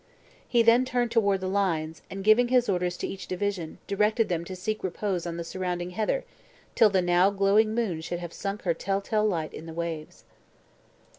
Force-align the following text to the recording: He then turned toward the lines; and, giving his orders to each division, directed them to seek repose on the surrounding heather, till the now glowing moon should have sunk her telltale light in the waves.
He 0.47 0.63
then 0.63 0.83
turned 0.83 1.11
toward 1.11 1.41
the 1.41 1.47
lines; 1.47 2.01
and, 2.09 2.23
giving 2.23 2.47
his 2.47 2.67
orders 2.67 2.97
to 2.97 3.07
each 3.07 3.27
division, 3.27 3.77
directed 3.85 4.29
them 4.29 4.43
to 4.45 4.55
seek 4.55 4.83
repose 4.83 5.27
on 5.27 5.37
the 5.37 5.43
surrounding 5.43 5.91
heather, 5.91 6.23
till 6.73 6.89
the 6.89 7.03
now 7.03 7.29
glowing 7.29 7.75
moon 7.75 8.01
should 8.01 8.17
have 8.17 8.33
sunk 8.33 8.63
her 8.63 8.73
telltale 8.73 9.27
light 9.27 9.53
in 9.53 9.67
the 9.67 9.75
waves. 9.75 10.23